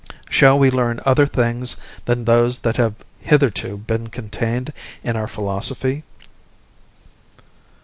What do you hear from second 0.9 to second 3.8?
other things than those that have hitherto